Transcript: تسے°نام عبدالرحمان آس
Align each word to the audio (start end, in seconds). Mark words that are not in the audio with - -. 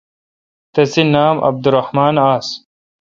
تسے°نام 0.73 1.35
عبدالرحمان 1.47 2.15
آس 2.35 2.47